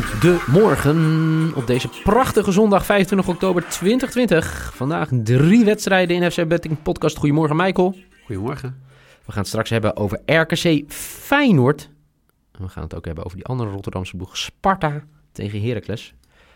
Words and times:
Goedemorgen 0.00 1.52
op 1.54 1.66
deze 1.66 1.88
prachtige 2.04 2.52
zondag 2.52 2.84
25 2.84 3.28
oktober 3.28 3.68
2020. 3.68 4.72
Vandaag 4.74 5.08
drie 5.22 5.64
wedstrijden 5.64 6.16
in 6.16 6.30
FC 6.30 6.48
Betting 6.48 6.82
Podcast. 6.82 7.16
Goedemorgen 7.16 7.56
Michael. 7.56 7.96
Goedemorgen. 8.24 8.82
We 9.24 9.32
gaan 9.32 9.40
het 9.40 9.46
straks 9.46 9.70
hebben 9.70 9.96
over 9.96 10.20
RKC 10.26 10.92
Feyenoord. 10.92 11.90
En 12.52 12.62
we 12.62 12.68
gaan 12.68 12.82
het 12.82 12.94
ook 12.94 13.04
hebben 13.04 13.24
over 13.24 13.36
die 13.36 13.46
andere 13.46 13.70
Rotterdamse 13.70 14.16
boeg 14.16 14.36
Sparta 14.36 15.04
tegen 15.32 15.62
Heracles. 15.62 16.14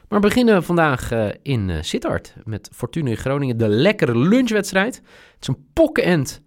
Maar 0.09 0.21
we 0.21 0.27
beginnen 0.27 0.63
vandaag 0.63 1.13
uh, 1.13 1.29
in 1.43 1.69
uh, 1.69 1.77
Sittard 1.81 2.35
met 2.45 2.71
Fortuna 2.73 3.11
in 3.11 3.17
Groningen. 3.17 3.57
De 3.57 3.69
lekkere 3.69 4.19
lunchwedstrijd. 4.19 4.97
Het 4.97 5.37
is 5.41 5.49
een 5.49 5.67
pokkenend 5.73 6.43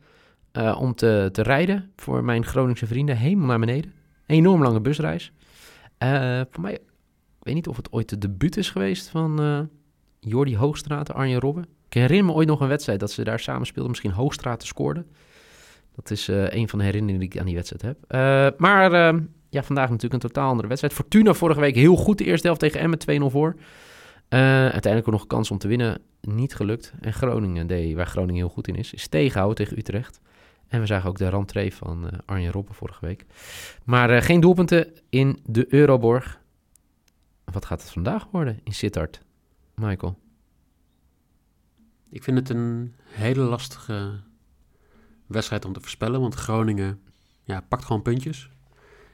uh, 0.54 0.78
om 0.82 0.96
te, 0.96 1.30
te 1.32 1.42
rijden 1.42 1.92
voor 1.96 2.24
mijn 2.24 2.46
Groningse 2.46 2.88
vrienden. 2.88 3.18
Helemaal 3.18 3.48
naar 3.48 3.60
beneden. 3.60 3.94
Enorm 4.26 4.64
lange 4.64 4.82
busreis. 4.82 5.32
Voor 6.52 6.62
mij, 6.62 6.74
ik 6.74 7.46
weet 7.46 7.54
niet 7.54 7.68
of 7.68 7.78
het 7.78 7.92
ooit 7.92 8.10
de 8.10 8.18
debuut 8.18 8.58
is 8.58 8.70
geweest 8.70 9.10
van 9.10 9.70
Jordi 10.20 10.58
Hoogstraat 10.58 11.10
en 11.10 11.16
Arjen 11.16 11.40
Robben. 11.40 11.64
Ik 11.88 11.94
herinner 11.94 12.26
me 12.26 12.32
ooit 12.32 12.48
nog 12.48 12.60
een 12.62 12.68
wedstrijd 12.68 13.00
dat 13.00 13.12
ze 13.12 13.24
daar 13.24 13.40
samen 13.40 13.68
speelden. 13.68 13.90
Misschien 13.90 14.12
Hoogstraat 14.12 14.64
scoorde. 14.64 15.06
Dat 15.96 16.12
is 16.12 16.28
een 16.28 16.70
van 16.70 16.80
de 16.80 16.86
herinneringen 16.86 17.20
die 17.20 17.30
ik 17.30 17.40
aan 17.40 17.46
die 17.46 17.56
wedstrijd 17.56 17.82
heb. 17.82 18.60
maar 18.60 19.14
ja, 19.50 19.64
vandaag 19.64 19.90
natuurlijk 19.90 20.24
een 20.24 20.30
totaal 20.30 20.50
andere 20.50 20.68
wedstrijd. 20.68 20.96
Fortuna 20.96 21.34
vorige 21.34 21.60
week 21.60 21.76
heel 21.76 21.96
goed 21.96 22.18
de 22.18 22.24
eerste 22.24 22.48
helft 22.48 22.62
tegen 22.62 22.80
Emmen, 22.80 23.00
2-0 23.22 23.32
voor. 23.32 23.56
Uh, 24.30 24.40
uiteindelijk 24.50 25.08
ook 25.08 25.14
nog 25.14 25.28
kans 25.28 25.52
om 25.52 25.58
te 25.58 25.68
winnen, 25.68 26.02
niet 26.22 26.56
gelukt. 26.56 26.94
En 27.02 27.14
Groningen 27.14 27.68
deed, 27.68 27.96
waar 27.96 28.08
Groningen 28.08 28.36
heel 28.36 28.54
goed 28.54 28.68
in 28.68 28.76
is, 28.76 28.94
is 28.94 29.08
tegenhouden 29.08 29.58
tegen 29.58 29.78
Utrecht. 29.78 30.20
En 30.70 30.80
we 30.80 30.86
zagen 30.86 31.10
ook 31.10 31.18
de 31.18 31.30
rentree 31.30 31.74
van 31.74 32.06
uh, 32.06 32.12
Arjen 32.26 32.52
Robben 32.52 32.76
vorige 32.76 33.06
week. 33.06 33.26
Maar 33.84 34.16
uh, 34.16 34.22
geen 34.22 34.40
doelpunten 34.40 34.94
in 35.10 35.40
de 35.46 35.74
Euroborg. 35.74 36.42
Wat 37.44 37.66
gaat 37.66 37.82
het 37.82 37.92
vandaag 37.92 38.28
worden 38.32 38.60
in 38.64 38.74
Sittard, 38.74 39.22
Michael? 39.76 40.20
Ik 42.10 42.24
vind 42.24 42.38
het 42.38 42.50
een 42.50 42.96
hele 43.04 43.42
lastige 43.42 44.20
wedstrijd 45.28 45.66
om 45.66 45.74
te 45.74 45.80
voorspellen. 45.80 46.22
Want 46.22 46.36
Groningen 46.36 47.02
ja, 47.44 47.62
pakt 47.62 47.86
gewoon 47.86 48.02
puntjes. 48.02 48.50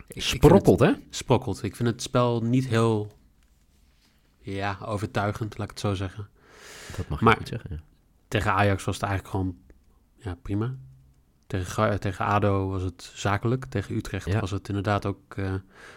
Sprokkelt, 0.08 0.80
hè? 0.80 0.94
Sprokkelt. 1.10 1.64
Ik 1.64 1.76
vind 1.76 1.90
het 1.90 2.02
spel 2.02 2.42
niet 2.42 2.68
heel 2.68 3.12
ja, 4.40 4.78
overtuigend, 4.82 5.58
laat 5.58 5.68
ik 5.68 5.74
het 5.74 5.80
zo 5.80 5.94
zeggen. 5.94 6.30
Dat 6.98 7.08
mag 7.08 7.20
je 7.20 7.26
maar 7.26 7.38
niet 7.38 7.48
zeggen, 7.48 7.70
ja. 7.74 7.80
tegen 8.28 8.52
Ajax 8.52 8.84
was 8.84 8.96
het 8.96 9.04
eigenlijk 9.04 9.36
gewoon 9.36 9.58
ja, 10.18 10.36
prima. 10.42 10.76
Tegen, 11.48 12.00
tegen 12.00 12.26
ADO 12.26 12.70
was 12.70 12.82
het 12.82 13.12
zakelijk. 13.14 13.66
Tegen 13.66 13.96
Utrecht 13.96 14.26
ja. 14.26 14.40
was 14.40 14.52
het 14.52 14.68
inderdaad 14.68 15.06
ook 15.06 15.36
uh, 15.36 15.54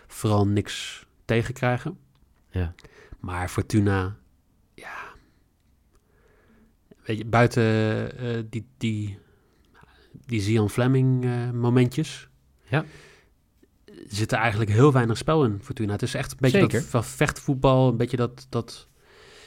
vooral 0.07 0.47
niks 0.47 1.07
tegenkrijgen. 1.25 1.99
Ja. 2.51 2.75
Maar 3.21 3.49
Fortuna, 3.49 4.17
ja... 4.75 4.97
Weet 7.05 7.19
je, 7.19 7.25
buiten 7.25 7.63
uh, 8.23 8.43
die, 8.51 8.67
die, 8.77 9.19
die 10.27 10.41
Zion 10.41 10.71
Fleming 10.71 11.25
uh, 11.25 11.51
momentjes... 11.51 12.29
Ja 12.65 12.85
zit 14.09 14.33
er 14.33 14.39
eigenlijk 14.39 14.71
heel 14.71 14.93
weinig 14.93 15.17
spel 15.17 15.45
in, 15.45 15.59
Fortuna. 15.62 15.93
Het 15.93 16.03
is 16.03 16.15
echt 16.15 16.31
een 16.31 16.39
beetje 16.41 16.59
Zeker. 16.59 16.85
dat 16.91 17.07
vechtvoetbal, 17.07 17.89
een 17.89 17.97
beetje 17.97 18.17
dat, 18.17 18.47
dat, 18.49 18.89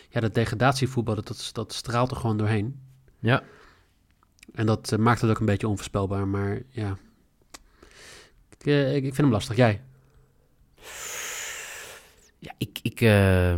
ja, 0.10 0.20
dat 0.20 0.34
degradatievoetbal, 0.34 1.16
dat, 1.16 1.28
dat, 1.28 1.50
dat 1.54 1.74
straalt 1.74 2.12
er 2.12 2.18
gewoon 2.18 2.38
doorheen. 2.38 2.80
Ja. 3.20 3.44
En 4.54 4.66
dat 4.66 4.92
uh, 4.92 5.00
maakt 5.00 5.22
het 5.22 5.30
ook 5.30 5.40
een 5.40 5.46
beetje 5.46 5.68
onvoorspelbaar, 5.68 6.28
maar 6.28 6.62
ja. 6.70 6.98
Ik, 8.50 8.66
uh, 8.66 8.96
ik, 8.96 9.04
vind 9.04 9.18
hem 9.18 9.32
lastig. 9.32 9.56
Jij? 9.56 9.82
Ja, 12.40 12.54
ik, 12.58 12.80
ik, 12.82 13.02
uh, 13.02 13.54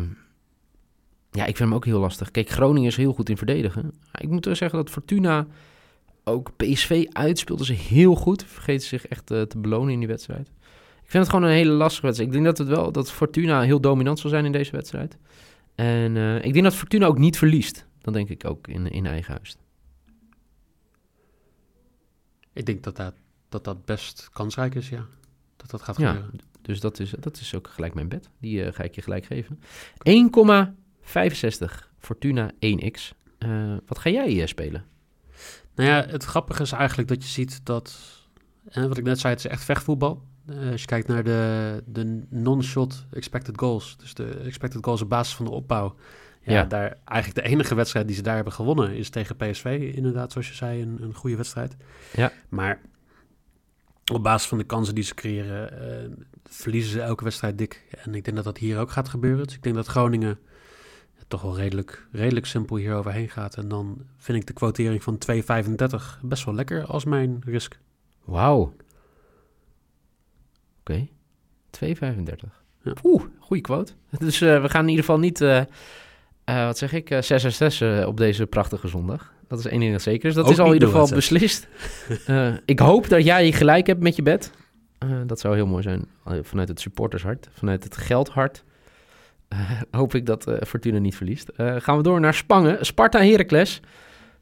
ja, 1.31 1.45
ik 1.45 1.57
vind 1.57 1.59
hem 1.59 1.73
ook 1.73 1.85
heel 1.85 1.99
lastig. 1.99 2.31
Kijk, 2.31 2.49
Groningen 2.49 2.89
is 2.89 2.95
heel 2.95 3.13
goed 3.13 3.29
in 3.29 3.37
verdedigen. 3.37 3.93
Ik 4.17 4.29
moet 4.29 4.45
wel 4.45 4.55
zeggen 4.55 4.77
dat 4.77 4.89
Fortuna 4.89 5.47
ook 6.23 6.55
PSV 6.55 7.05
uitspeelde 7.11 7.65
ze 7.65 7.73
heel 7.73 8.15
goed. 8.15 8.45
Vergeten 8.47 8.87
zich 8.87 9.07
echt 9.07 9.25
te 9.25 9.57
belonen 9.57 9.93
in 9.93 9.99
die 9.99 10.07
wedstrijd. 10.07 10.47
Ik 11.03 11.09
vind 11.09 11.23
het 11.23 11.33
gewoon 11.33 11.49
een 11.49 11.55
hele 11.55 11.71
lastige 11.71 12.05
wedstrijd. 12.05 12.33
Ik 12.33 12.41
denk 12.41 12.55
dat 12.55 12.67
het 12.67 12.77
wel 12.77 12.91
dat 12.91 13.11
Fortuna 13.11 13.61
heel 13.61 13.81
dominant 13.81 14.19
zal 14.19 14.29
zijn 14.29 14.45
in 14.45 14.51
deze 14.51 14.71
wedstrijd. 14.71 15.17
En 15.75 16.15
ik 16.43 16.53
denk 16.53 16.65
dat 16.65 16.75
Fortuna 16.75 17.05
ook 17.05 17.17
niet 17.17 17.37
verliest. 17.37 17.85
Dan 18.01 18.13
denk 18.13 18.29
ik 18.29 18.45
ook 18.45 18.67
in, 18.67 18.91
in 18.91 19.05
eigen 19.05 19.33
huis. 19.33 19.55
Ik 22.53 22.65
denk 22.65 22.83
dat 22.83 22.95
dat, 22.95 23.13
dat 23.49 23.63
dat 23.63 23.85
best 23.85 24.29
kansrijk 24.33 24.75
is, 24.75 24.89
ja. 24.89 25.05
Dat 25.55 25.69
dat 25.69 25.81
gaat 25.81 25.95
gebeuren. 25.95 26.29
Ja, 26.33 26.39
dus 26.61 26.79
dat 26.79 26.99
is, 26.99 27.13
dat 27.19 27.39
is 27.39 27.55
ook 27.55 27.67
gelijk 27.67 27.93
mijn 27.93 28.07
bed. 28.07 28.29
Die 28.39 28.65
uh, 28.65 28.73
ga 28.73 28.83
ik 28.83 28.95
je 28.95 29.01
gelijk 29.01 29.25
geven. 29.25 29.59
1,65 30.09 31.65
Fortuna 31.97 32.51
1x. 32.51 33.11
Uh, 33.39 33.77
wat 33.85 33.99
ga 33.99 34.09
jij 34.09 34.33
uh, 34.33 34.45
spelen? 34.45 34.85
Nou 35.75 35.89
ja, 35.89 36.05
het 36.05 36.23
grappige 36.23 36.61
is 36.61 36.71
eigenlijk 36.71 37.07
dat 37.09 37.23
je 37.23 37.29
ziet 37.29 37.65
dat... 37.65 37.99
En 38.69 38.87
wat 38.87 38.97
ik 38.97 39.03
net 39.03 39.19
zei, 39.19 39.33
het 39.33 39.45
is 39.45 39.51
echt 39.51 39.63
vechtvoetbal. 39.63 40.23
Uh, 40.49 40.71
als 40.71 40.81
je 40.81 40.87
kijkt 40.87 41.07
naar 41.07 41.23
de, 41.23 41.83
de 41.85 42.23
non-shot 42.29 43.05
expected 43.11 43.59
goals, 43.59 43.97
dus 43.97 44.13
de 44.13 44.25
expected 44.25 44.83
goals 44.83 45.01
op 45.01 45.09
basis 45.09 45.35
van 45.35 45.45
de 45.45 45.51
opbouw. 45.51 45.95
Ja, 46.43 46.53
ja, 46.53 46.63
daar 46.63 46.97
eigenlijk 47.05 47.45
de 47.45 47.53
enige 47.53 47.75
wedstrijd 47.75 48.07
die 48.07 48.15
ze 48.15 48.21
daar 48.21 48.35
hebben 48.35 48.53
gewonnen 48.53 48.95
is 48.95 49.09
tegen 49.09 49.35
PSV. 49.35 49.91
Inderdaad, 49.95 50.31
zoals 50.31 50.47
je 50.47 50.53
zei, 50.53 50.81
een, 50.81 50.97
een 51.01 51.13
goede 51.13 51.35
wedstrijd. 51.35 51.75
Ja. 52.13 52.31
Maar 52.49 52.81
op 54.11 54.23
basis 54.23 54.47
van 54.47 54.57
de 54.57 54.63
kansen 54.63 54.95
die 54.95 55.03
ze 55.03 55.13
creëren, 55.13 55.73
uh, 55.73 56.25
verliezen 56.43 56.91
ze 56.91 57.01
elke 57.01 57.23
wedstrijd 57.23 57.57
dik. 57.57 57.83
En 58.03 58.15
ik 58.15 58.23
denk 58.23 58.35
dat 58.35 58.45
dat 58.45 58.57
hier 58.57 58.79
ook 58.79 58.91
gaat 58.91 59.09
gebeuren. 59.09 59.45
Dus 59.45 59.55
ik 59.55 59.63
denk 59.63 59.75
dat 59.75 59.87
Groningen 59.87 60.39
toch 61.27 61.41
wel 61.41 61.57
redelijk, 61.57 62.07
redelijk 62.11 62.45
simpel 62.45 62.75
hier 62.75 62.95
overheen 62.95 63.29
gaat. 63.29 63.55
En 63.55 63.67
dan 63.67 64.05
vind 64.17 64.37
ik 64.37 64.47
de 64.47 64.53
quotering 64.53 65.03
van 65.03 65.17
2,35 65.31 66.19
best 66.21 66.45
wel 66.45 66.53
lekker 66.53 66.85
als 66.85 67.05
mijn 67.05 67.41
risk. 67.45 67.79
Wauw. 68.23 68.75
Oké, 70.79 71.09
okay. 71.79 71.95
2,35. 72.15 72.49
Ja. 72.83 72.93
Oeh, 73.03 73.23
goede 73.39 73.61
quote. 73.61 73.93
Dus 74.19 74.41
uh, 74.41 74.61
we 74.61 74.69
gaan 74.69 74.83
in 74.83 74.89
ieder 74.89 75.05
geval 75.05 75.19
niet, 75.19 75.41
uh, 75.41 75.61
uh, 76.49 76.65
wat 76.65 76.77
zeg 76.77 76.93
ik, 76.93 77.17
6 77.19 77.57
6 77.57 77.81
op 78.05 78.17
deze 78.17 78.45
prachtige 78.45 78.87
zondag. 78.87 79.31
Dat 79.47 79.59
is 79.59 79.65
één 79.65 79.79
ding 79.79 79.91
dat 79.91 80.01
zeker 80.01 80.29
is. 80.29 80.35
Dat 80.35 80.45
Ook 80.45 80.51
is 80.51 80.59
al 80.59 80.67
in 80.67 80.73
ieder 80.73 80.89
geval 80.89 81.09
beslist. 81.09 81.67
ik 82.65 82.79
hoop 82.79 83.09
dat 83.09 83.23
jij 83.23 83.51
gelijk 83.51 83.87
hebt 83.87 84.01
met 84.01 84.15
je 84.15 84.21
bed. 84.21 84.51
dat 85.25 85.39
zou 85.39 85.55
heel 85.55 85.65
mooi 85.65 85.83
zijn 85.83 86.05
vanuit 86.41 86.67
het 86.67 86.79
supportershart, 86.79 87.49
vanuit 87.53 87.83
het 87.83 87.97
geldhart. 87.97 88.63
hoop 89.91 90.15
ik 90.15 90.25
dat 90.25 90.51
Fortuna 90.67 90.97
niet 90.97 91.15
verliest. 91.15 91.49
gaan 91.55 91.97
we 91.97 92.03
door 92.03 92.19
naar 92.19 92.33
Spangen. 92.33 92.85
Sparta 92.85 93.19
Heracles. 93.19 93.79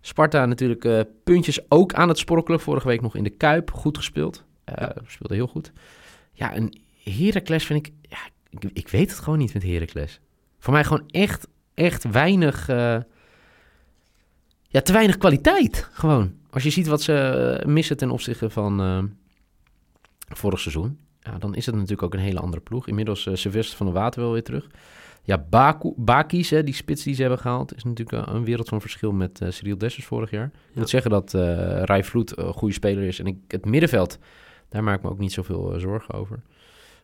Sparta 0.01 0.45
natuurlijk 0.45 1.05
puntjes 1.23 1.59
ook 1.69 1.93
aan 1.93 2.07
het 2.07 2.17
sprokkelen. 2.17 2.59
Vorige 2.59 2.87
week 2.87 3.01
nog 3.01 3.15
in 3.15 3.23
de 3.23 3.29
Kuip. 3.29 3.71
Goed 3.71 3.97
gespeeld. 3.97 4.43
Ja. 4.65 4.95
Speelde 5.07 5.35
heel 5.35 5.47
goed. 5.47 5.71
Ja, 6.33 6.55
een 6.55 6.81
Heracles 7.03 7.65
vind 7.65 7.87
ik, 7.87 7.93
ja, 8.01 8.17
ik... 8.49 8.69
Ik 8.73 8.87
weet 8.87 9.09
het 9.09 9.19
gewoon 9.19 9.39
niet 9.39 9.53
met 9.53 9.63
Heracles. 9.63 10.19
Voor 10.59 10.73
mij 10.73 10.83
gewoon 10.83 11.03
echt, 11.07 11.47
echt 11.73 12.11
weinig... 12.11 12.69
Uh, 12.69 12.97
ja, 14.67 14.81
te 14.81 14.93
weinig 14.93 15.17
kwaliteit, 15.17 15.89
gewoon. 15.91 16.33
Als 16.49 16.63
je 16.63 16.69
ziet 16.69 16.87
wat 16.87 17.01
ze 17.01 17.13
eh, 17.13 17.65
missen 17.67 17.97
ten 17.97 18.09
opzichte 18.09 18.49
van 18.49 18.81
uh, 18.81 19.03
vorig 20.27 20.59
seizoen... 20.59 20.97
Ja, 21.19 21.37
dan 21.37 21.55
is 21.55 21.65
het 21.65 21.75
natuurlijk 21.75 22.01
ook 22.01 22.13
een 22.13 22.19
hele 22.19 22.39
andere 22.39 22.61
ploeg. 22.61 22.87
Inmiddels 22.87 23.25
uh, 23.25 23.35
Sylvester 23.35 23.77
van 23.77 23.85
de 23.85 23.91
Water 23.91 24.21
wel 24.21 24.31
weer 24.31 24.43
terug. 24.43 24.67
Ja, 25.23 25.45
Baku, 25.49 25.93
Bakis, 25.95 26.49
hè, 26.49 26.63
die 26.63 26.73
spits 26.73 27.03
die 27.03 27.15
ze 27.15 27.21
hebben 27.21 27.39
gehaald, 27.39 27.75
is 27.75 27.83
natuurlijk 27.83 28.27
een, 28.27 28.43
wereld 28.43 28.67
van 28.67 28.81
verschil 28.81 29.11
met 29.11 29.41
uh, 29.41 29.49
Cyril 29.49 29.77
Dessers 29.77 30.05
vorig 30.05 30.31
jaar. 30.31 30.51
Ik 30.69 30.75
moet 30.75 30.89
zeggen 30.89 31.11
dat 31.11 31.33
uh, 31.33 31.41
Rai 31.83 32.03
Vloed 32.03 32.37
een 32.37 32.53
goede 32.53 32.73
speler 32.73 33.03
is. 33.03 33.19
En 33.19 33.27
ik, 33.27 33.37
het 33.47 33.65
middenveld 33.65 34.19
daar 34.71 34.83
maak 34.83 34.97
ik 34.97 35.03
me 35.03 35.09
ook 35.09 35.19
niet 35.19 35.33
zoveel 35.33 35.73
zorgen 35.77 36.13
over. 36.13 36.39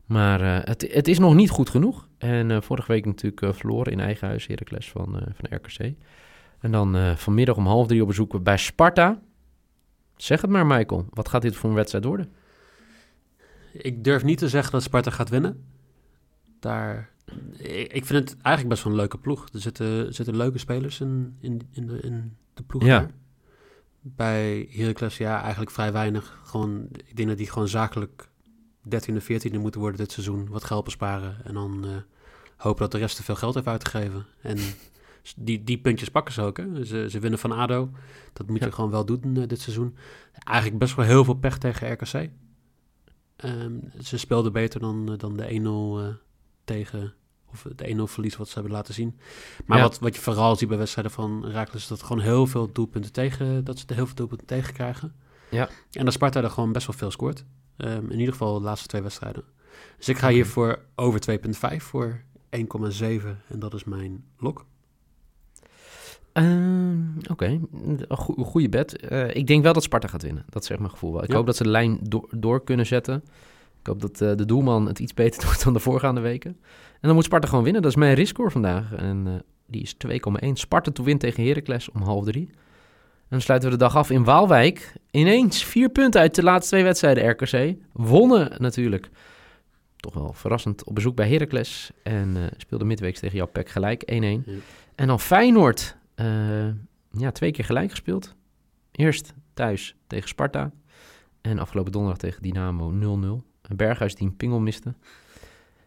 Maar 0.08 0.42
uh, 0.42 0.58
het, 0.64 0.94
het, 0.94 1.08
is 1.08 1.20
nog 1.20 1.36
niet 1.36 1.50
goed 1.50 1.70
genoeg. 1.70 2.08
En 2.18 2.50
uh, 2.50 2.62
vorige 2.62 2.92
week 2.92 3.06
natuurlijk 3.06 3.56
verloren 3.56 3.92
in 3.92 4.00
eigen 4.00 4.28
huis 4.28 4.48
Heracles 4.48 4.90
van, 4.92 5.12
van 5.12 5.58
RKC. 5.58 5.96
En 6.60 6.72
dan 6.72 7.18
vanmiddag 7.18 7.56
om 7.56 7.66
half 7.66 7.88
drie 7.88 8.02
op 8.02 8.08
bezoek 8.08 8.44
bij 8.44 8.58
Sparta. 8.58 9.22
Zeg 10.16 10.42
het 10.42 10.50
maar, 10.50 10.66
Michael. 10.66 11.06
Wat 11.10 11.30
gaat 11.30 11.42
dit 11.42 11.56
voor 11.56 11.70
een 11.70 11.76
wedstrijd 11.76 12.06
worden? 12.06 12.32
Ik 13.72 14.04
durf 14.04 14.24
niet 14.24 14.38
te 14.38 14.50
zeggen 14.50 14.72
dat 14.72 14.84
Sparta 14.84 15.12
gaat 15.12 15.30
winnen. 15.30 15.64
Daar, 16.60 17.10
ik 17.88 18.06
vind 18.06 18.30
het 18.30 18.38
eigenlijk 18.42 18.68
best 18.68 18.84
wel 18.84 18.94
een 18.94 19.00
leuke 19.00 19.18
ploeg. 19.18 19.48
Er 19.54 19.60
zitten, 19.60 20.14
zitten 20.14 20.38
leuke 20.38 20.58
spelers 20.58 21.00
in, 21.00 21.38
in, 21.40 21.62
in, 21.72 21.88
de, 21.88 22.00
in 22.00 22.38
de 22.54 22.64
ploeg. 22.64 22.84
Ja. 22.84 23.00
Daar 23.00 23.12
bij 24.16 24.68
Heracles, 24.72 25.18
ja, 25.18 25.42
eigenlijk 25.42 25.72
vrij 25.72 25.92
weinig. 25.92 26.40
Gewoon, 26.44 26.88
ik 26.92 27.16
denk 27.16 27.28
dat 27.28 27.38
die 27.38 27.50
gewoon 27.50 27.68
zakelijk 27.68 28.30
13e, 28.90 29.24
14e 29.24 29.60
moeten 29.60 29.82
worden 29.82 30.00
dit 30.00 30.12
seizoen. 30.12 30.48
Wat 30.50 30.64
geld 30.64 30.84
besparen 30.84 31.38
en 31.44 31.54
dan 31.54 31.86
uh, 31.86 31.92
hopen 32.58 32.82
dat 32.82 32.92
de 32.92 32.98
rest 32.98 33.16
te 33.16 33.24
veel 33.24 33.36
geld 33.36 33.54
heeft 33.54 33.68
uitgegeven. 33.68 34.26
En 34.42 34.58
die, 35.38 35.64
die 35.64 35.78
puntjes 35.78 36.10
pakken 36.10 36.34
ze 36.34 36.42
ook. 36.42 36.58
Hè. 36.58 36.86
Ze, 36.86 37.08
ze 37.10 37.20
winnen 37.20 37.40
van 37.40 37.52
ADO. 37.52 37.90
Dat 38.34 38.48
moet 38.48 38.64
je 38.64 38.72
gewoon 38.72 38.92
wel 38.92 39.06
doen 39.06 39.36
uh, 39.36 39.48
dit 39.48 39.62
seizoen. 39.62 39.96
Eigenlijk 40.34 40.80
best 40.80 40.96
wel 40.96 41.06
heel 41.06 41.24
veel 41.24 41.34
pech 41.34 41.58
tegen 41.58 41.92
RKC. 41.92 42.30
Um, 43.44 43.92
ze 44.04 44.18
speelden 44.18 44.52
beter 44.52 44.80
dan, 44.80 45.12
uh, 45.12 45.18
dan 45.18 45.38
de 45.38 46.14
1-0 46.16 46.18
tegen 46.64 47.14
of 47.52 47.66
de 47.76 47.96
1-0 47.98 48.02
verlies 48.04 48.36
wat 48.36 48.48
ze 48.48 48.54
hebben 48.54 48.72
laten 48.72 48.94
zien. 48.94 49.20
Maar 49.66 49.82
wat, 49.82 50.00
wat 50.00 50.16
je 50.16 50.22
vooral 50.22 50.56
ziet 50.56 50.70
bij 50.70 50.78
wedstrijden 50.78 51.12
van 51.12 51.44
Herakles 51.46 51.82
is 51.82 51.88
dat 51.88 52.04
gewoon 52.04 52.22
heel 52.22 52.48
veel 52.48 52.72
doelpunten 52.72 53.12
tegen, 53.12 53.64
dat 53.64 53.80
ze 53.80 53.86
heel 53.94 54.06
veel 54.06 54.16
doelpunten 54.16 54.48
tegen 54.48 54.74
krijgen. 54.74 55.16
Ja. 55.50 55.70
En 55.92 56.06
dat 56.06 56.14
Sparta 56.14 56.44
er 56.44 56.50
gewoon 56.50 56.72
best 56.72 56.88
wel 56.88 56.96
veel 56.96 57.12
scoort. 57.12 57.46
Um, 57.78 58.10
in 58.10 58.20
ieder 58.20 58.34
geval 58.34 58.60
de 58.60 58.66
laatste 58.66 58.88
twee 58.88 59.02
wedstrijden. 59.02 59.44
Dus 59.98 60.10
ik 60.10 60.18
ga 60.18 60.30
hier 60.30 60.46
voor 60.46 60.80
over 60.96 61.40
2,5 61.72 61.78
voor 61.78 62.22
1,7 62.58 62.62
en 63.48 63.60
dat 63.60 63.74
is 63.74 63.84
mijn 63.84 64.24
lok. 64.38 64.66
Uh, 66.34 66.98
Oké, 67.30 67.32
okay. 67.32 67.60
goede 68.46 68.70
bed. 68.70 69.12
Uh, 69.12 69.36
ik 69.36 69.48
denk 69.48 69.64
wel 69.64 69.74
dat 69.74 69.84
Sparta 69.84 70.08
gaat 70.08 70.22
winnen. 70.22 70.46
Dat 70.50 70.64
is 70.64 70.70
echt 70.70 70.80
mijn 70.80 70.92
gevoel 70.92 71.14
wel. 71.14 71.24
Ik 71.24 71.32
hoop 71.32 71.46
dat 71.46 71.56
ze 71.56 71.64
de 71.64 71.70
lijn 71.70 72.00
door, 72.02 72.28
door 72.32 72.64
kunnen 72.64 72.86
zetten. 72.86 73.24
Ik 73.80 73.88
hoop 73.88 74.02
dat 74.02 74.22
uh, 74.22 74.36
de 74.36 74.46
doelman 74.46 74.88
het 74.88 75.00
iets 75.00 75.14
beter 75.14 75.42
doet 75.46 75.64
dan 75.64 75.74
de 75.74 75.80
voorgaande 75.80 76.22
weken. 76.22 76.58
En 76.94 77.00
dan 77.02 77.14
moet 77.14 77.24
Sparta 77.24 77.48
gewoon 77.48 77.64
winnen. 77.64 77.82
Dat 77.82 77.92
is 77.92 77.98
mijn 77.98 78.14
riscore 78.14 78.52
vandaag. 78.52 78.94
En 78.94 79.26
uh, 79.28 79.34
die 79.66 79.82
is 79.82 79.96
2,1. 80.46 80.52
Sparta 80.54 80.92
to 80.92 81.04
win 81.04 81.18
tegen 81.18 81.46
Heracles 81.46 81.92
om 81.92 82.02
half 82.02 82.26
drie. 82.26 82.50
En 83.28 83.34
dan 83.34 83.42
sluiten 83.42 83.70
we 83.70 83.78
de 83.78 83.84
dag 83.84 83.96
af 83.96 84.10
in 84.10 84.24
Waalwijk. 84.24 84.94
Ineens 85.12 85.64
vier 85.64 85.90
punten 85.90 86.22
uit 86.22 86.36
de 86.36 86.44
laatste 86.44 86.70
twee 86.70 86.84
wedstrijden 86.84 87.30
RKC. 87.30 87.78
Wonnen 87.94 88.56
natuurlijk. 88.58 89.10
Toch 89.96 90.14
wel 90.14 90.34
verrassend 90.34 90.84
op 90.84 90.96
bezoek 90.96 91.16
bij 91.16 91.30
Heracles. 91.30 91.92
En 92.04 92.36
uh, 92.36 92.44
speelde 92.58 92.86
midweeks 92.86 93.20
tegen 93.20 93.38
jouw 93.38 93.46
Pek 93.46 93.70
gelijk 93.70 94.04
1-1. 94.12 94.16
Ja. 94.16 94.40
En 94.96 95.08
dan 95.08 95.20
Feyenoord. 95.20 95.98
Uh, 96.16 96.68
ja, 97.12 97.32
twee 97.32 97.52
keer 97.52 97.66
gelijk 97.66 97.90
gespeeld. 97.90 98.36
Eerst 98.92 99.34
thuis 99.54 99.96
tegen 100.08 100.28
Sparta. 100.28 100.72
En 101.42 101.60
afgelopen 101.60 101.92
donderdag 101.92 102.20
tegen 102.22 102.42
Dynamo 102.42 102.92
0-0. 102.92 102.96
Een 103.62 103.76
Berghuis 103.76 104.16
die 104.16 104.28
een 104.28 104.36
pingel 104.36 104.60
miste. 104.60 104.94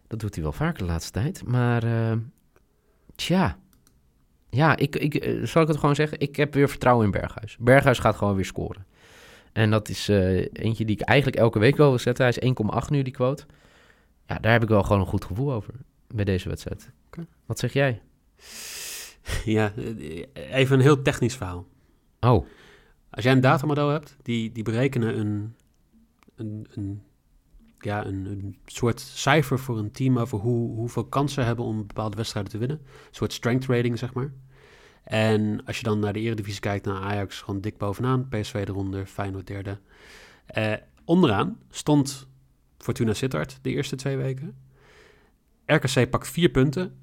Dat 0.07 0.19
doet 0.19 0.33
hij 0.33 0.43
wel 0.43 0.53
vaker 0.53 0.77
de 0.77 0.85
laatste 0.85 1.11
tijd. 1.11 1.45
Maar 1.45 1.83
uh, 1.83 2.13
tja, 3.15 3.57
ja, 4.51 4.75
ik, 4.75 4.95
ik, 4.95 5.25
uh, 5.25 5.45
zal 5.45 5.61
ik 5.61 5.67
het 5.67 5.77
gewoon 5.77 5.95
zeggen? 5.95 6.19
Ik 6.19 6.35
heb 6.35 6.53
weer 6.53 6.69
vertrouwen 6.69 7.05
in 7.05 7.11
Berghuis. 7.11 7.57
Berghuis 7.59 7.99
gaat 7.99 8.15
gewoon 8.15 8.35
weer 8.35 8.45
scoren. 8.45 8.85
En 9.51 9.71
dat 9.71 9.89
is 9.89 10.09
uh, 10.09 10.47
eentje 10.53 10.85
die 10.85 10.95
ik 10.95 11.01
eigenlijk 11.01 11.37
elke 11.37 11.59
week 11.59 11.77
wel 11.77 11.89
wil 11.89 11.99
zetten. 11.99 12.25
Hij 12.25 12.33
is 12.37 12.53
1,8 12.85 12.89
nu, 12.89 13.01
die 13.01 13.13
quote. 13.13 13.45
Ja, 14.27 14.39
daar 14.39 14.51
heb 14.51 14.63
ik 14.63 14.69
wel 14.69 14.83
gewoon 14.83 14.99
een 14.99 15.07
goed 15.07 15.25
gevoel 15.25 15.53
over 15.53 15.73
bij 16.07 16.25
deze 16.25 16.49
wedstrijd. 16.49 16.91
Okay. 17.07 17.25
Wat 17.45 17.59
zeg 17.59 17.73
jij? 17.73 18.01
Ja, 19.45 19.73
even 20.33 20.75
een 20.75 20.81
heel 20.81 21.01
technisch 21.01 21.35
verhaal. 21.35 21.67
Oh. 22.19 22.45
Als 23.09 23.23
jij 23.23 23.33
een 23.33 23.41
datamodel 23.41 23.89
hebt, 23.89 24.17
die, 24.21 24.51
die 24.51 24.63
berekenen 24.63 25.19
een, 25.19 25.55
een, 26.35 26.67
een 26.71 27.01
ja, 27.81 28.05
een, 28.05 28.57
soort 28.65 28.99
cijfer 28.99 29.59
voor 29.59 29.77
een 29.77 29.91
team 29.91 30.19
over 30.19 30.37
hoe, 30.37 30.75
hoeveel 30.75 31.05
kansen 31.05 31.45
hebben 31.45 31.65
om 31.65 31.87
bepaalde 31.87 32.15
wedstrijden 32.17 32.51
te 32.51 32.57
winnen. 32.57 32.77
Een 32.77 33.07
soort 33.11 33.33
strength 33.33 33.65
rating, 33.65 33.97
zeg 33.97 34.13
maar. 34.13 34.31
En 35.03 35.65
als 35.65 35.77
je 35.77 35.83
dan 35.83 35.99
naar 35.99 36.13
de 36.13 36.19
Eredivisie 36.19 36.61
kijkt, 36.61 36.85
naar 36.85 37.01
Ajax 37.01 37.41
gewoon 37.41 37.61
dik 37.61 37.77
bovenaan, 37.77 38.27
PSV 38.27 38.63
eronder, 38.67 39.05
Feyenoord 39.05 39.47
derde. 39.47 39.79
Eh, 40.45 40.73
onderaan 41.05 41.59
stond 41.69 42.27
Fortuna 42.77 43.13
Sittard 43.13 43.59
de 43.61 43.69
eerste 43.69 43.95
twee 43.95 44.17
weken. 44.17 44.55
RKC 45.65 46.09
pakt 46.09 46.27
vier 46.27 46.49
punten 46.49 46.95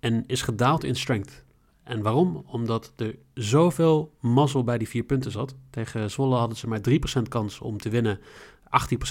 en 0.00 0.24
is 0.26 0.42
gedaald 0.42 0.84
in 0.84 0.96
strength. 0.96 1.44
En 1.82 2.02
waarom? 2.02 2.44
Omdat 2.46 2.92
er 2.96 3.16
zoveel 3.34 4.14
mazzel 4.20 4.64
bij 4.64 4.78
die 4.78 4.88
vier 4.88 5.02
punten 5.02 5.30
zat. 5.30 5.54
Tegen 5.70 6.10
Zwolle 6.10 6.36
hadden 6.36 6.56
ze 6.56 6.68
maar 6.68 6.80
3% 6.80 7.28
kans 7.28 7.60
om 7.60 7.78
te 7.78 7.88
winnen 7.88 8.20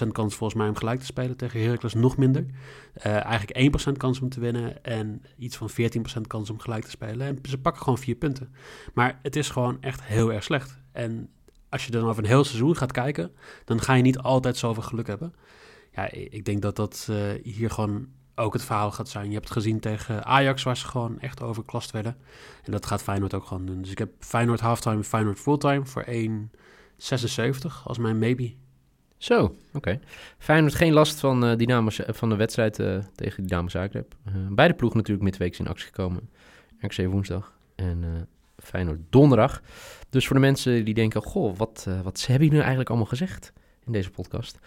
18% 0.06 0.08
kans 0.12 0.36
volgens 0.36 0.60
mij 0.60 0.70
om 0.70 0.76
gelijk 0.76 1.00
te 1.00 1.06
spelen 1.06 1.38
tegen 1.38 1.62
Heracles, 1.62 1.94
nog 1.94 2.18
minder. 2.18 2.46
Uh, 2.98 3.26
eigenlijk 3.26 3.92
1% 3.94 3.98
kans 3.98 4.22
om 4.22 4.30
te 4.30 4.40
winnen 4.40 4.84
en 4.84 5.22
iets 5.38 5.58
van 5.58 5.70
14% 5.72 6.22
kans 6.28 6.50
om 6.50 6.60
gelijk 6.60 6.84
te 6.84 6.90
spelen. 6.90 7.28
En 7.28 7.40
ze 7.50 7.58
pakken 7.58 7.82
gewoon 7.84 7.98
vier 7.98 8.16
punten. 8.16 8.54
Maar 8.94 9.20
het 9.22 9.36
is 9.36 9.50
gewoon 9.50 9.78
echt 9.82 10.04
heel 10.04 10.34
erg 10.34 10.44
slecht. 10.44 10.78
En 10.92 11.30
als 11.70 11.86
je 11.86 11.92
dan 11.92 12.08
over 12.08 12.24
een 12.24 12.30
heel 12.30 12.44
seizoen 12.44 12.76
gaat 12.76 12.92
kijken, 12.92 13.32
dan 13.66 13.82
ga 13.82 13.94
je 13.94 14.02
niet 14.02 14.18
altijd 14.18 14.58
zoveel 14.58 14.84
geluk 14.84 15.08
hebben. 15.08 15.34
Ja, 15.92 16.12
ik 16.12 16.46
denk 16.46 16.62
dat 16.62 16.76
dat 16.76 17.08
uh, 17.10 17.18
hier 17.44 17.70
gewoon 17.70 18.08
ook 18.36 18.54
het 18.54 18.64
verhaal 18.64 18.92
gaat 18.92 19.10
zijn. 19.10 19.28
Je 19.28 19.34
hebt 19.34 19.44
het 19.44 19.54
gezien 19.54 19.80
tegen 19.80 20.26
Ajax, 20.26 20.64
waar 20.64 20.78
ze 20.78 20.88
gewoon 20.88 21.20
echt 21.20 21.42
overklast 21.42 21.92
werden. 21.92 22.18
En 22.64 22.72
dat 22.72 22.86
gaat 22.86 23.04
Feyenoord 23.04 23.34
ook 23.34 23.46
gewoon 23.46 23.66
doen. 23.66 23.82
Dus 23.82 23.92
ik 23.92 23.98
heb 23.98 24.12
Feyenoord 24.20 24.60
halftime 24.60 24.96
en 24.96 25.04
Feyenoord 25.04 25.40
fulltime 25.40 25.86
voor 25.86 26.06
1,76 26.06 27.84
als 27.84 27.98
mijn 27.98 28.20
maybe. 28.20 28.54
Zo, 29.24 29.56
oké. 29.74 30.00
Feyenoord 30.38 30.76
geen 30.76 30.94
last 30.94 31.20
van, 31.20 31.50
uh, 31.50 31.58
Dynamo, 31.58 31.90
van 31.92 32.30
de 32.30 32.36
wedstrijd 32.36 32.80
uh, 32.80 32.98
tegen 33.16 33.44
Dynamo 33.44 33.68
Zagreb. 33.68 34.16
Uh, 34.28 34.34
beide 34.50 34.74
ploegen 34.74 34.98
natuurlijk 34.98 35.26
midweeks 35.26 35.60
in 35.60 35.68
actie 35.68 35.86
gekomen. 35.86 36.30
RKC 36.80 37.06
woensdag 37.06 37.54
en 37.76 38.28
Feyenoord 38.58 39.00
donderdag. 39.10 39.62
Dus 40.10 40.28
voor 40.28 40.36
de 40.36 40.42
mensen 40.42 40.86
die 40.86 40.94
denken, 40.94 41.22
goh, 41.22 41.58
wat, 41.58 41.88
wat 42.04 42.20
hebben 42.20 42.34
jullie 42.34 42.52
nu 42.52 42.60
eigenlijk 42.60 42.90
allemaal 42.90 43.08
gezegd 43.08 43.54
in 43.86 43.92
deze 43.92 44.10
podcast? 44.10 44.60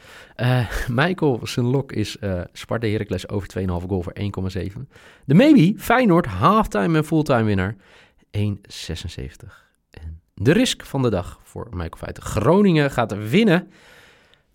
Michael, 0.88 1.40
zijn 1.42 1.66
lok 1.66 1.92
is 1.92 2.16
Sparta 2.52 2.86
Heracles 2.86 3.28
over 3.28 3.48
2,5 3.58 3.64
goal 3.66 4.02
voor 4.02 4.16
1,7. 4.52 4.80
De 5.24 5.34
maybe, 5.34 5.78
Feyenoord, 5.78 6.26
halftime 6.26 6.96
en 6.96 7.04
fulltime 7.04 7.44
winnaar, 7.44 7.76
1,76. 8.38 8.42
En 9.90 10.20
de 10.34 10.52
risk 10.52 10.84
van 10.84 11.02
de 11.02 11.10
dag 11.10 11.40
voor 11.42 11.66
Michael 11.70 11.96
Feiten. 11.96 12.22
Groningen 12.22 12.90
gaat 12.90 13.28
winnen 13.28 13.68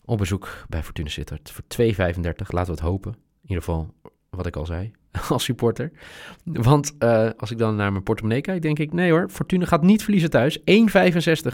op 0.05 0.17
bezoek 0.17 0.65
bij 0.69 0.83
Fortuna 0.83 1.09
Sittard 1.09 1.51
voor 1.51 1.63
2,35. 1.63 1.93
Laten 1.95 2.45
we 2.47 2.71
het 2.71 2.79
hopen. 2.79 3.11
In 3.13 3.49
ieder 3.49 3.63
geval, 3.63 3.93
wat 4.29 4.45
ik 4.45 4.55
al 4.55 4.65
zei, 4.65 4.91
als 5.29 5.43
supporter. 5.43 5.91
Want 6.43 6.95
uh, 6.99 7.29
als 7.37 7.51
ik 7.51 7.57
dan 7.57 7.75
naar 7.75 7.91
mijn 7.91 8.03
portemonnee 8.03 8.41
kijk, 8.41 8.61
denk 8.61 8.79
ik... 8.79 8.93
nee 8.93 9.11
hoor, 9.11 9.29
Fortuna 9.29 9.65
gaat 9.65 9.83
niet 9.83 10.03
verliezen 10.03 10.29
thuis. 10.29 10.59
1,65 10.59 10.63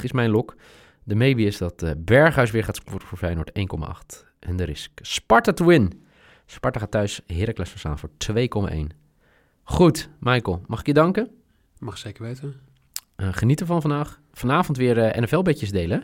is 0.02 0.12
mijn 0.12 0.30
lok. 0.30 0.56
De 1.04 1.16
maybe 1.16 1.42
is 1.42 1.58
dat 1.58 1.84
uh, 1.84 1.92
Berghuis 1.98 2.52
weer 2.52 2.64
gaat 2.64 2.76
scoren 2.76 3.08
voor 3.08 3.18
Feyenoord 3.18 3.52
1,8. 3.60 4.26
En 4.40 4.56
de 4.56 4.64
risk 4.64 4.92
Sparta 5.02 5.54
to 5.54 5.66
win. 5.66 6.06
Sparta 6.46 6.80
gaat 6.80 6.92
thuis 6.92 7.22
Heracles 7.28 7.70
verstaan 7.70 8.00
voor 8.00 8.10
2,1. 8.72 8.78
Goed, 9.64 10.10
Michael, 10.20 10.62
mag 10.68 10.80
ik 10.80 10.86
je 10.86 10.94
danken? 10.94 11.32
Mag 11.80 11.98
zeker 11.98 12.24
weten. 12.24 12.56
Uh, 13.18 13.28
geniet 13.32 13.60
ervan 13.60 13.82
vandaag. 13.82 14.20
Vanavond 14.32 14.78
weer 14.78 15.22
NFL-bedjes 15.22 15.72
delen. 15.72 16.04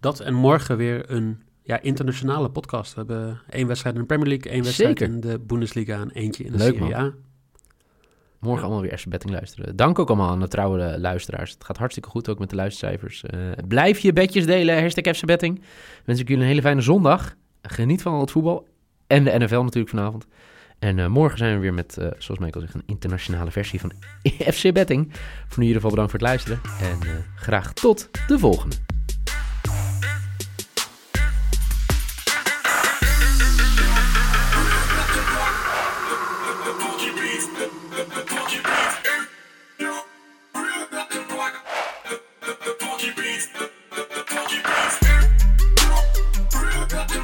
Dat 0.00 0.20
en 0.20 0.34
morgen 0.34 0.76
weer 0.76 1.10
een 1.10 1.42
ja, 1.66 1.80
internationale 1.80 2.50
podcast. 2.50 2.94
We 2.94 2.98
hebben 2.98 3.40
één 3.50 3.66
wedstrijd 3.66 3.94
in 3.94 4.00
de 4.00 4.06
Premier 4.06 4.28
League, 4.28 4.52
één 4.52 4.62
wedstrijd 4.62 5.00
in 5.00 5.20
de 5.20 5.38
Bundesliga 5.38 6.00
en 6.00 6.10
eentje 6.10 6.44
in 6.44 6.52
de 6.52 6.58
Leuk, 6.58 6.76
Serie 6.76 6.96
A. 6.96 7.14
Morgen 8.40 8.64
allemaal 8.64 8.82
weer 8.82 8.92
Asher 8.92 9.10
Betting 9.10 9.32
luisteren. 9.32 9.76
Dank 9.76 9.98
ook 9.98 10.08
allemaal 10.08 10.30
aan 10.30 10.40
de 10.40 10.48
trouwe 10.48 10.98
luisteraars. 10.98 11.50
Het 11.50 11.64
gaat 11.64 11.76
hartstikke 11.76 12.08
goed 12.08 12.28
ook 12.28 12.38
met 12.38 12.50
de 12.50 12.56
luistercijfers. 12.56 13.24
Uh, 13.34 13.40
blijf 13.68 13.98
je 13.98 14.12
bedjes 14.12 14.46
delen, 14.46 14.80
hashtag 14.80 15.16
FC 15.16 15.24
Betting. 15.24 15.62
Wens 16.04 16.20
ik 16.20 16.28
jullie 16.28 16.42
een 16.42 16.48
hele 16.48 16.62
fijne 16.62 16.80
zondag. 16.80 17.34
Geniet 17.62 18.02
van 18.02 18.12
al 18.12 18.20
het 18.20 18.30
voetbal 18.30 18.66
en 19.06 19.24
de 19.24 19.38
NFL 19.38 19.60
natuurlijk 19.60 19.88
vanavond. 19.88 20.26
En 20.78 20.98
uh, 20.98 21.06
morgen 21.06 21.38
zijn 21.38 21.54
we 21.54 21.60
weer 21.60 21.74
met, 21.74 21.96
uh, 22.00 22.06
zoals 22.18 22.40
Michael 22.40 22.64
zegt, 22.64 22.74
een 22.74 22.82
internationale 22.86 23.50
versie 23.50 23.80
van 23.80 23.92
FC 24.54 24.72
Betting. 24.72 25.12
Voor 25.12 25.58
nu 25.58 25.64
in 25.64 25.66
ieder 25.66 25.74
geval 25.74 25.90
bedankt 25.90 26.10
voor 26.10 26.20
het 26.20 26.28
luisteren. 26.28 26.60
En 26.80 27.24
graag 27.36 27.72
tot 27.72 28.08
de 28.26 28.38
volgende. 28.38 28.85